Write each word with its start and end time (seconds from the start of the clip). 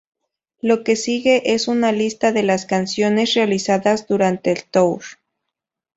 Lo 0.61 0.83
que 0.83 0.95
sigue 0.95 1.53
es 1.53 1.67
una 1.67 1.91
lista 1.91 2.31
de 2.31 2.41
las 2.41 2.65
canciones 2.65 3.35
realizadas 3.35 4.07
durante 4.07 4.51
el 4.51 4.63
tour. 4.63 5.03